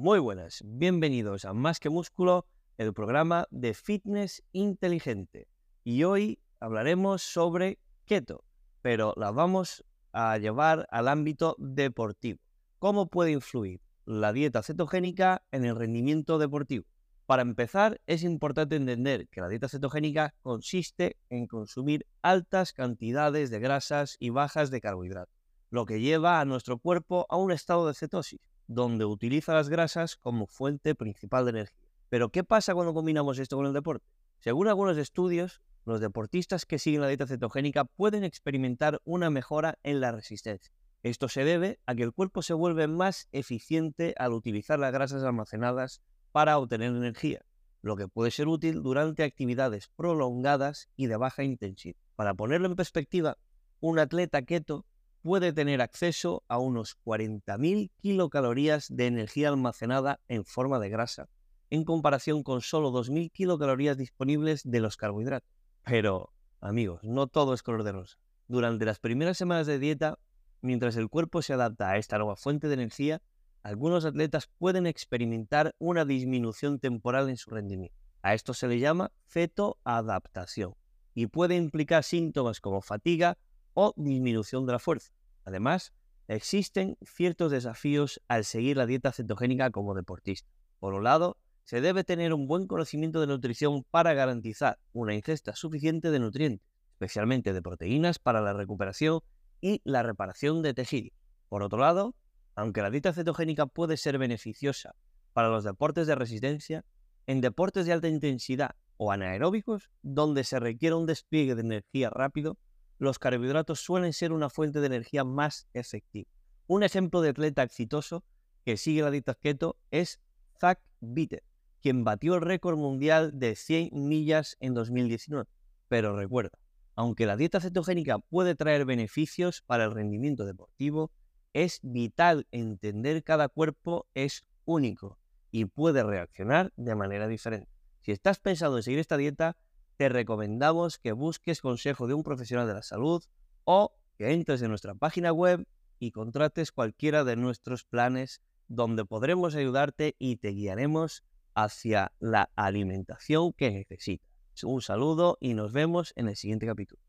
[0.00, 5.48] Muy buenas, bienvenidos a Más que Músculo, el programa de fitness inteligente.
[5.82, 8.44] Y hoy hablaremos sobre keto,
[8.80, 12.38] pero la vamos a llevar al ámbito deportivo.
[12.78, 16.84] ¿Cómo puede influir la dieta cetogénica en el rendimiento deportivo?
[17.26, 23.58] Para empezar, es importante entender que la dieta cetogénica consiste en consumir altas cantidades de
[23.58, 25.34] grasas y bajas de carbohidratos,
[25.70, 28.38] lo que lleva a nuestro cuerpo a un estado de cetosis,
[28.68, 31.88] donde utiliza las grasas como fuente principal de energía.
[32.08, 34.06] Pero, ¿qué pasa cuando combinamos esto con el deporte?
[34.38, 40.00] Según algunos estudios, los deportistas que siguen la dieta cetogénica pueden experimentar una mejora en
[40.00, 40.72] la resistencia.
[41.02, 45.22] Esto se debe a que el cuerpo se vuelve más eficiente al utilizar las grasas
[45.22, 47.40] almacenadas para obtener energía,
[47.82, 51.96] lo que puede ser útil durante actividades prolongadas y de baja intensidad.
[52.16, 53.38] Para ponerlo en perspectiva,
[53.80, 54.84] un atleta keto
[55.22, 61.28] puede tener acceso a unos 40.000 kilocalorías de energía almacenada en forma de grasa,
[61.70, 65.50] en comparación con solo 2.000 kilocalorías disponibles de los carbohidratos.
[65.84, 68.18] Pero, amigos, no todo es color de rosa.
[68.46, 70.18] Durante las primeras semanas de dieta,
[70.62, 73.20] mientras el cuerpo se adapta a esta nueva fuente de energía,
[73.62, 77.96] algunos atletas pueden experimentar una disminución temporal en su rendimiento.
[78.22, 80.74] A esto se le llama fetoadaptación
[81.14, 83.38] y puede implicar síntomas como fatiga
[83.80, 85.12] o disminución de la fuerza.
[85.44, 85.92] Además,
[86.26, 90.50] existen ciertos desafíos al seguir la dieta cetogénica como deportista.
[90.80, 95.54] Por un lado, se debe tener un buen conocimiento de nutrición para garantizar una ingesta
[95.54, 99.20] suficiente de nutrientes, especialmente de proteínas para la recuperación
[99.60, 101.10] y la reparación de tejido.
[101.48, 102.16] Por otro lado,
[102.56, 104.96] aunque la dieta cetogénica puede ser beneficiosa
[105.32, 106.84] para los deportes de resistencia,
[107.28, 112.58] en deportes de alta intensidad o anaeróbicos, donde se requiere un despliegue de energía rápido,
[112.98, 116.30] los carbohidratos suelen ser una fuente de energía más efectiva.
[116.66, 118.24] Un ejemplo de atleta exitoso
[118.64, 120.20] que sigue la dieta keto es
[120.58, 121.42] Zach Bitter,
[121.80, 125.48] quien batió el récord mundial de 100 millas en 2019.
[125.88, 126.58] Pero recuerda,
[126.94, 131.12] aunque la dieta cetogénica puede traer beneficios para el rendimiento deportivo,
[131.52, 135.18] es vital entender cada cuerpo es único
[135.50, 137.70] y puede reaccionar de manera diferente.
[138.00, 139.56] Si estás pensando en seguir esta dieta,
[139.98, 143.24] te recomendamos que busques consejo de un profesional de la salud
[143.64, 145.66] o que entres en nuestra página web
[145.98, 153.52] y contrates cualquiera de nuestros planes donde podremos ayudarte y te guiaremos hacia la alimentación
[153.52, 154.28] que necesitas.
[154.62, 157.07] Un saludo y nos vemos en el siguiente capítulo.